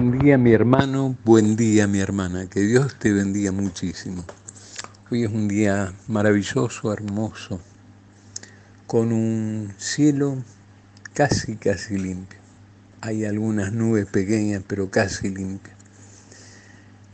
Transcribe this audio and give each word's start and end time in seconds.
Buen 0.00 0.18
día 0.18 0.38
mi 0.38 0.52
hermano, 0.52 1.14
buen 1.26 1.56
día 1.56 1.86
mi 1.86 1.98
hermana, 1.98 2.46
que 2.46 2.60
Dios 2.60 2.98
te 2.98 3.12
bendiga 3.12 3.52
muchísimo. 3.52 4.24
Hoy 5.10 5.24
es 5.24 5.30
un 5.30 5.46
día 5.46 5.92
maravilloso, 6.08 6.90
hermoso, 6.90 7.60
con 8.86 9.12
un 9.12 9.74
cielo 9.76 10.42
casi, 11.12 11.56
casi 11.56 11.98
limpio. 11.98 12.38
Hay 13.02 13.26
algunas 13.26 13.74
nubes 13.74 14.06
pequeñas, 14.06 14.62
pero 14.66 14.90
casi 14.90 15.28
limpias. 15.28 15.76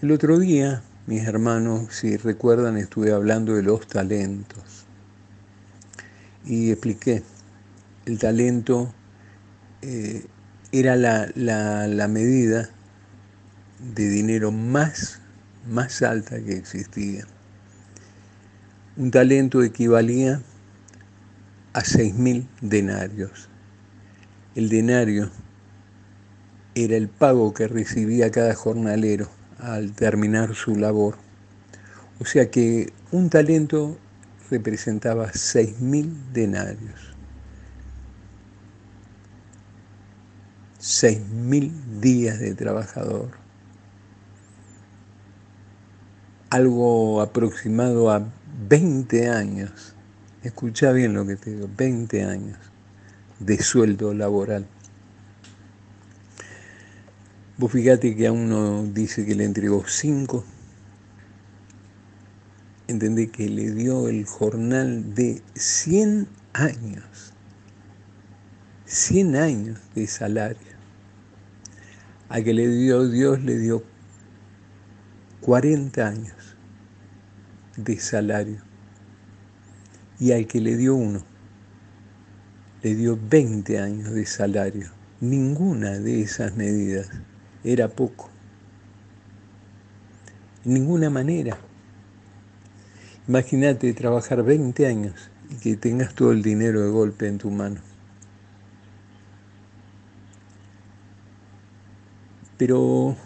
El 0.01 0.13
otro 0.13 0.39
día, 0.39 0.85
mis 1.09 1.25
hermanos, 1.25 1.93
si 1.93 2.17
recuerdan, 2.17 2.77
estuve 2.77 3.11
hablando 3.11 3.57
de 3.57 3.65
los 3.65 3.89
talentos 3.89 4.87
y 6.45 6.71
expliqué, 6.71 7.25
el 8.05 8.21
talento 8.21 8.95
eh, 9.83 10.25
era 10.73 10.97
la, 10.97 11.29
la, 11.35 12.09
medida 12.09 12.71
de 13.79 14.09
dinero 14.09 14.53
más, 14.53 15.21
más 15.69 16.03
alta 16.03 16.41
que 16.43 16.57
existía. 16.57 17.27
Un 18.97 19.11
talento 19.11 19.63
equivalía 19.63 20.41
a 21.75 21.83
mil 22.15 22.49
denarios. 22.63 23.49
El 24.55 24.71
denario 24.71 25.31
era 26.75 26.97
el 26.97 27.09
pago 27.09 27.53
que 27.53 27.69
recibía 27.69 28.31
cada 28.31 28.55
jornalero 28.55 29.29
al 29.59 29.93
terminar 29.93 30.55
su 30.55 30.77
labor. 30.77 31.17
O 32.19 32.25
sea 32.25 32.51
que 32.51 32.93
un 33.13 33.29
talento 33.29 33.99
representaba 34.51 35.31
mil 35.81 36.17
denarios. 36.33 37.13
seis 40.79 41.21
mil 41.29 41.73
días 42.01 42.39
de 42.39 42.55
trabajador, 42.55 43.31
algo 46.51 47.21
aproximado 47.21 48.11
a 48.11 48.27
20 48.69 49.29
años, 49.29 49.95
escucha 50.43 50.93
bien 50.93 51.15
lo 51.15 51.27
que 51.27 51.37
te 51.37 51.51
digo, 51.51 51.69
20 51.77 52.25
años 52.25 52.59
de 53.39 53.63
sueldo 53.63 54.15
laboral. 54.15 54.67
Vos 57.59 57.73
fíjate 57.73 58.15
que 58.15 58.27
a 58.27 58.33
uno 58.33 58.85
dice 58.85 59.25
que 59.25 59.35
le 59.35 59.45
entregó 59.45 59.85
5, 59.87 60.45
entendé 62.89 63.29
que 63.29 63.49
le 63.49 63.71
dio 63.71 64.09
el 64.09 64.27
jornal 64.27 65.15
de 65.15 65.43
100 65.55 66.29
años, 66.53 67.33
100 68.85 69.37
años 69.37 69.81
de 69.95 70.07
salario. 70.07 70.77
A 72.29 72.43
que 72.43 72.53
le 72.53 72.69
dio 72.69 73.09
Dios 73.09 73.41
le 73.43 73.57
dio 73.57 73.85
40 75.47 76.05
años 76.05 76.57
de 77.77 78.01
salario 78.01 78.61
y 80.19 80.33
al 80.33 80.49
que 80.49 80.61
le 80.61 80.77
dio 80.77 80.97
uno 80.97 81.23
le 82.83 82.97
dio 82.97 83.17
20 83.17 83.79
años 83.79 84.11
de 84.11 84.27
salario. 84.27 84.91
Ninguna 85.21 85.99
de 86.01 86.21
esas 86.21 86.57
medidas 86.57 87.09
era 87.63 87.87
poco. 87.87 88.29
En 90.65 90.75
ninguna 90.75 91.11
manera. 91.11 91.57
Imagínate 93.29 93.93
trabajar 93.93 94.43
20 94.43 94.85
años 94.85 95.31
y 95.49 95.61
que 95.61 95.77
tengas 95.77 96.13
todo 96.17 96.33
el 96.33 96.43
dinero 96.43 96.83
de 96.83 96.91
golpe 96.91 97.29
en 97.29 97.39
tu 97.39 97.53
mano. 97.53 97.81
Pero 102.59 103.17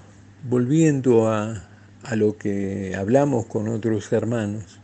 volviendo 0.46 1.32
a, 1.32 1.69
lo 2.16 2.36
que 2.36 2.94
hablamos 2.96 3.46
con 3.46 3.68
otros 3.68 4.12
hermanos, 4.12 4.80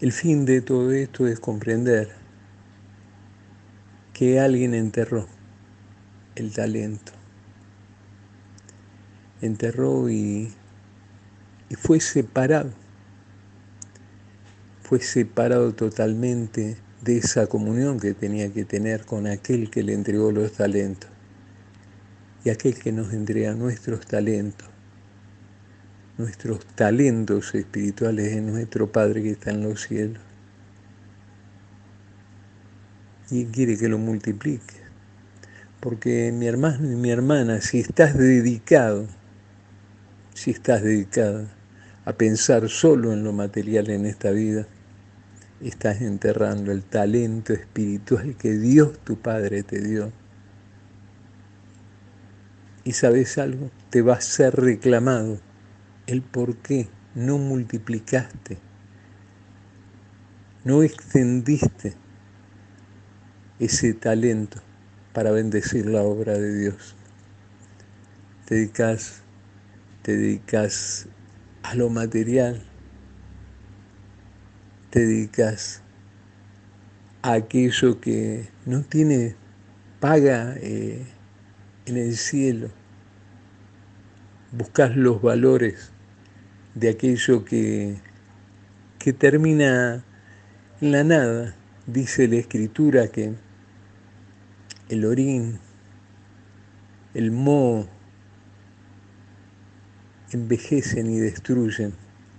el 0.00 0.12
fin 0.12 0.44
de 0.44 0.60
todo 0.60 0.92
esto 0.92 1.26
es 1.26 1.40
comprender 1.40 2.10
que 4.12 4.40
alguien 4.40 4.74
enterró 4.74 5.26
el 6.36 6.52
talento. 6.52 7.12
Enterró 9.40 10.10
y, 10.10 10.52
y, 11.70 11.74
fue 11.74 12.00
separado. 12.00 12.72
Fue 14.82 15.00
separado 15.00 15.72
totalmente 15.72 16.76
de 17.02 17.18
esa 17.18 17.46
comunión 17.46 17.98
que 17.98 18.12
tenía 18.12 18.52
que 18.52 18.64
tener 18.64 19.06
con 19.06 19.26
aquel 19.26 19.70
que 19.70 19.82
le 19.82 19.94
entregó 19.94 20.32
los 20.32 20.52
talentos 20.52 21.10
y 22.44 22.50
aquel 22.50 22.78
que 22.78 22.92
nos 22.92 23.12
entrega 23.12 23.54
nuestros 23.54 24.06
talentos, 24.06 24.68
nuestros 26.20 26.64
talentos 26.74 27.54
espirituales 27.54 28.32
en 28.32 28.52
nuestro 28.52 28.90
Padre 28.92 29.22
que 29.22 29.30
está 29.30 29.50
en 29.50 29.62
los 29.62 29.82
cielos. 29.82 30.22
Y 33.30 33.46
quiere 33.46 33.76
que 33.76 33.88
lo 33.88 33.98
multiplique. 33.98 34.80
Porque 35.80 36.32
mi 36.32 36.46
hermano 36.46 36.92
y 36.92 36.96
mi 36.96 37.10
hermana, 37.10 37.60
si 37.60 37.80
estás 37.80 38.16
dedicado, 38.16 39.06
si 40.34 40.50
estás 40.50 40.82
dedicada 40.82 41.46
a 42.04 42.12
pensar 42.12 42.68
solo 42.68 43.12
en 43.12 43.24
lo 43.24 43.32
material 43.32 43.90
en 43.90 44.06
esta 44.06 44.30
vida, 44.30 44.66
estás 45.60 46.00
enterrando 46.00 46.72
el 46.72 46.82
talento 46.82 47.52
espiritual 47.52 48.36
que 48.36 48.52
Dios 48.52 48.98
tu 49.04 49.16
Padre 49.16 49.62
te 49.62 49.80
dio 49.80 50.12
y 52.84 52.92
sabes 52.92 53.38
algo, 53.38 53.70
te 53.90 54.02
va 54.02 54.14
a 54.14 54.20
ser 54.20 54.56
reclamado 54.56 55.38
el 56.10 56.22
por 56.22 56.56
qué 56.56 56.88
no 57.14 57.38
multiplicaste, 57.38 58.58
no 60.64 60.82
extendiste 60.82 61.94
ese 63.58 63.94
talento 63.94 64.60
para 65.12 65.30
bendecir 65.30 65.86
la 65.86 66.02
obra 66.02 66.34
de 66.34 66.58
Dios. 66.58 66.96
Te 68.46 68.56
dedicas, 68.56 69.22
te 70.02 70.16
dedicas 70.16 71.08
a 71.62 71.74
lo 71.74 71.88
material, 71.88 72.62
te 74.90 75.00
dedicas 75.00 75.82
a 77.22 77.34
aquello 77.34 78.00
que 78.00 78.48
no 78.66 78.82
tiene 78.82 79.36
paga. 80.00 80.54
Eh, 80.56 81.06
en 81.90 81.96
el 81.96 82.16
cielo. 82.16 82.68
Buscas 84.52 84.96
los 84.96 85.20
valores 85.22 85.92
de 86.74 86.90
aquello 86.90 87.44
que, 87.44 87.96
que 88.98 89.12
termina 89.12 90.04
en 90.80 90.92
la 90.92 91.04
nada. 91.04 91.54
Dice 91.86 92.28
la 92.28 92.36
escritura 92.36 93.08
que 93.08 93.34
el 94.88 95.04
orín, 95.04 95.58
el 97.14 97.30
moho, 97.30 97.88
envejecen 100.32 101.10
y 101.10 101.18
destruyen 101.18 101.94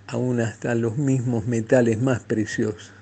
aún 0.08 0.40
hasta 0.40 0.76
los 0.76 0.98
mismos 0.98 1.48
metales 1.48 2.02
más 2.02 2.22
preciosos. 2.22 2.94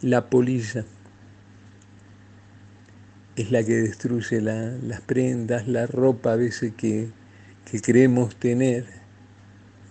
La 0.00 0.28
polilla 0.28 0.84
es 3.36 3.50
la 3.50 3.62
que 3.62 3.74
destruye 3.74 4.40
las 4.40 5.00
prendas, 5.00 5.68
la 5.68 5.86
ropa 5.86 6.32
a 6.32 6.36
veces 6.36 6.72
que, 6.76 7.10
que 7.70 7.80
creemos 7.80 8.36
tener 8.36 8.86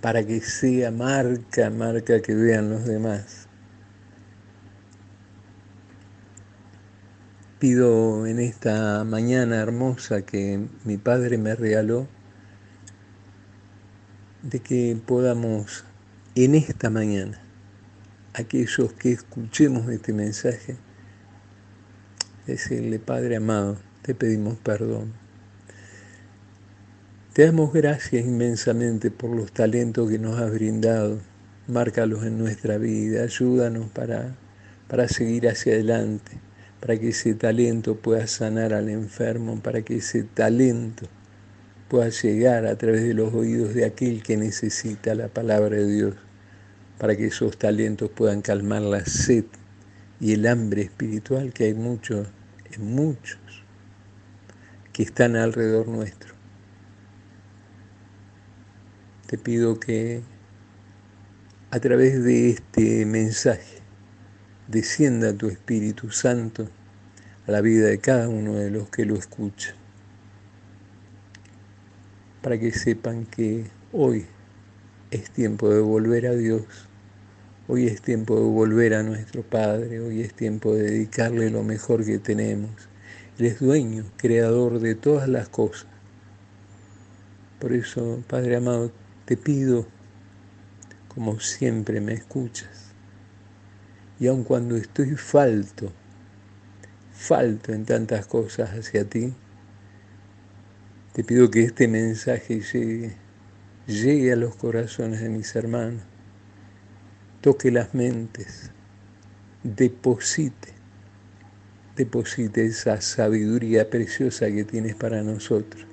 para 0.01 0.25
que 0.25 0.41
sea 0.41 0.91
marca, 0.91 1.69
marca 1.69 2.21
que 2.21 2.33
vean 2.33 2.69
los 2.69 2.85
demás. 2.85 3.47
Pido 7.59 8.25
en 8.25 8.39
esta 8.39 9.03
mañana 9.03 9.57
hermosa 9.57 10.23
que 10.23 10.67
mi 10.83 10.97
Padre 10.97 11.37
me 11.37 11.53
regaló, 11.53 12.07
de 14.41 14.59
que 14.59 14.99
podamos 15.05 15.85
en 16.33 16.55
esta 16.55 16.89
mañana, 16.89 17.39
aquellos 18.33 18.93
que 18.93 19.11
escuchemos 19.11 19.87
este 19.89 20.13
mensaje, 20.13 20.77
decirle, 22.47 22.97
Padre 22.97 23.35
amado, 23.35 23.77
te 24.01 24.15
pedimos 24.15 24.57
perdón. 24.57 25.13
Te 27.33 27.45
damos 27.45 27.71
gracias 27.71 28.25
inmensamente 28.25 29.09
por 29.09 29.33
los 29.33 29.53
talentos 29.53 30.09
que 30.09 30.19
nos 30.19 30.37
has 30.37 30.51
brindado. 30.51 31.21
Márcalos 31.65 32.25
en 32.25 32.37
nuestra 32.37 32.77
vida, 32.77 33.23
ayúdanos 33.23 33.89
para, 33.89 34.35
para 34.89 35.07
seguir 35.07 35.47
hacia 35.47 35.75
adelante, 35.75 36.33
para 36.81 36.97
que 36.97 37.07
ese 37.07 37.33
talento 37.33 37.95
pueda 37.95 38.27
sanar 38.27 38.73
al 38.73 38.89
enfermo, 38.89 39.61
para 39.61 39.81
que 39.81 39.95
ese 39.95 40.23
talento 40.23 41.07
pueda 41.87 42.09
llegar 42.09 42.65
a 42.65 42.75
través 42.75 43.03
de 43.03 43.13
los 43.13 43.33
oídos 43.33 43.75
de 43.75 43.85
aquel 43.85 44.23
que 44.23 44.35
necesita 44.35 45.15
la 45.15 45.29
palabra 45.29 45.77
de 45.77 45.87
Dios, 45.87 46.15
para 46.97 47.15
que 47.15 47.27
esos 47.27 47.57
talentos 47.57 48.09
puedan 48.09 48.41
calmar 48.41 48.81
la 48.81 49.05
sed 49.05 49.45
y 50.19 50.33
el 50.33 50.45
hambre 50.47 50.81
espiritual 50.81 51.53
que 51.53 51.63
hay 51.63 51.75
mucho 51.75 52.25
en 52.73 52.93
muchos, 52.93 53.39
que 54.91 55.03
están 55.03 55.37
alrededor 55.37 55.87
nuestro. 55.87 56.40
Te 59.31 59.37
pido 59.37 59.79
que 59.79 60.21
a 61.69 61.79
través 61.79 62.21
de 62.21 62.49
este 62.49 63.05
mensaje 63.05 63.77
descienda 64.67 65.31
tu 65.31 65.47
Espíritu 65.47 66.11
Santo 66.11 66.67
a 67.47 67.51
la 67.51 67.61
vida 67.61 67.87
de 67.87 67.97
cada 67.99 68.27
uno 68.27 68.55
de 68.55 68.69
los 68.69 68.89
que 68.89 69.05
lo 69.05 69.15
escuchan, 69.15 69.75
para 72.41 72.59
que 72.59 72.73
sepan 72.73 73.25
que 73.25 73.67
hoy 73.93 74.25
es 75.11 75.31
tiempo 75.31 75.69
de 75.69 75.79
volver 75.79 76.27
a 76.27 76.33
Dios, 76.33 76.65
hoy 77.69 77.87
es 77.87 78.01
tiempo 78.01 78.35
de 78.35 78.41
volver 78.41 78.95
a 78.95 79.01
nuestro 79.01 79.43
Padre, 79.43 80.01
hoy 80.01 80.19
es 80.19 80.33
tiempo 80.33 80.75
de 80.75 80.91
dedicarle 80.91 81.49
lo 81.51 81.63
mejor 81.63 82.03
que 82.03 82.19
tenemos. 82.19 82.71
Él 83.39 83.45
es 83.45 83.61
dueño, 83.61 84.03
creador 84.17 84.79
de 84.81 84.93
todas 84.95 85.29
las 85.29 85.47
cosas. 85.47 85.87
Por 87.59 87.71
eso, 87.71 88.21
Padre 88.27 88.57
amado, 88.57 88.91
te 89.31 89.37
pido, 89.37 89.87
como 91.07 91.39
siempre 91.39 92.01
me 92.01 92.11
escuchas, 92.11 92.91
y 94.19 94.27
aun 94.27 94.43
cuando 94.43 94.75
estoy 94.75 95.15
falto, 95.15 95.93
falto 97.13 97.71
en 97.71 97.85
tantas 97.85 98.25
cosas 98.25 98.71
hacia 98.71 99.05
ti, 99.05 99.33
te 101.13 101.23
pido 101.23 101.49
que 101.49 101.63
este 101.63 101.87
mensaje 101.87 102.59
llegue, 102.59 103.15
llegue 103.87 104.33
a 104.33 104.35
los 104.35 104.53
corazones 104.57 105.21
de 105.21 105.29
mis 105.29 105.55
hermanos, 105.55 106.03
toque 107.39 107.71
las 107.71 107.93
mentes, 107.93 108.71
deposite, 109.63 110.73
deposite 111.95 112.65
esa 112.65 112.99
sabiduría 112.99 113.89
preciosa 113.89 114.47
que 114.47 114.65
tienes 114.65 114.95
para 114.95 115.23
nosotros, 115.23 115.85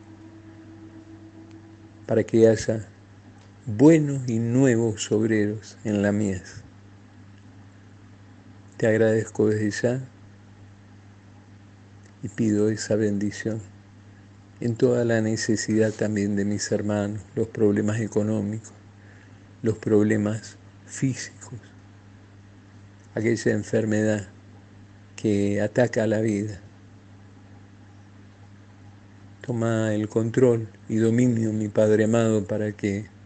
para 2.04 2.24
que 2.24 2.48
haya 2.48 2.88
buenos 3.68 4.26
y 4.26 4.38
nuevos 4.38 5.12
obreros 5.12 5.76
en 5.84 6.00
la 6.00 6.10
mies. 6.10 6.62
Te 8.78 8.86
agradezco 8.86 9.48
desde 9.48 9.70
ya 9.70 10.00
y 12.22 12.28
pido 12.28 12.70
esa 12.70 12.96
bendición 12.96 13.60
en 14.60 14.74
toda 14.74 15.04
la 15.04 15.20
necesidad 15.20 15.92
también 15.92 16.34
de 16.34 16.46
mis 16.46 16.72
hermanos, 16.72 17.20
los 17.34 17.48
problemas 17.48 18.00
económicos, 18.00 18.72
los 19.62 19.76
problemas 19.76 20.56
físicos, 20.86 21.52
aquella 23.14 23.52
enfermedad 23.52 24.28
que 25.14 25.60
ataca 25.60 26.04
a 26.04 26.06
la 26.06 26.22
vida. 26.22 26.58
Toma 29.42 29.94
el 29.94 30.08
control 30.08 30.70
y 30.88 30.96
dominio, 30.96 31.52
mi 31.52 31.68
Padre 31.68 32.04
amado, 32.04 32.46
para 32.46 32.72
que 32.72 33.17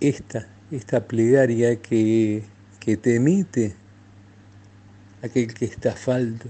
esta, 0.00 0.46
esta 0.70 1.06
plegaria 1.06 1.76
que, 1.76 2.42
que 2.80 2.96
te 2.96 3.16
emite 3.16 3.74
aquel 5.22 5.54
que 5.54 5.64
está 5.64 5.92
falto, 5.92 6.48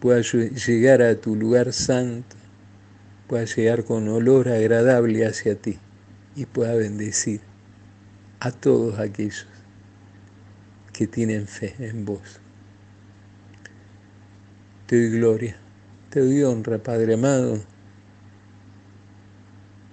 pueda 0.00 0.22
llegar 0.22 1.02
a 1.02 1.20
tu 1.20 1.36
lugar 1.36 1.72
santo, 1.72 2.36
pueda 3.26 3.44
llegar 3.44 3.84
con 3.84 4.08
olor 4.08 4.48
agradable 4.48 5.26
hacia 5.26 5.54
ti 5.54 5.78
y 6.34 6.46
pueda 6.46 6.74
bendecir 6.74 7.40
a 8.40 8.50
todos 8.50 8.98
aquellos 8.98 9.46
que 10.92 11.06
tienen 11.06 11.46
fe 11.46 11.74
en 11.78 12.04
vos. 12.04 12.40
Te 14.86 14.96
doy 14.96 15.18
gloria, 15.18 15.56
te 16.08 16.20
doy 16.20 16.42
honra, 16.42 16.78
Padre 16.78 17.14
amado, 17.14 17.60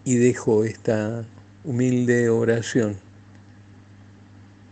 y 0.05 0.15
dejo 0.15 0.63
esta 0.63 1.25
humilde 1.65 2.29
oración 2.29 2.97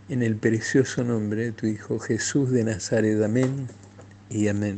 en 0.08 0.22
el 0.22 0.36
precioso 0.36 1.02
nombre 1.02 1.46
de 1.46 1.52
tu 1.52 1.66
Hijo 1.66 1.98
Jesús 1.98 2.50
de 2.50 2.62
Nazaret. 2.62 3.20
Amén 3.22 3.66
y 4.30 4.46
amén. 4.46 4.76